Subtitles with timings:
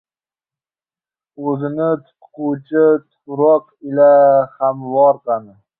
[1.51, 4.09] O‘zini tutquvchi tufroq ila
[4.57, 5.53] hamvor qani?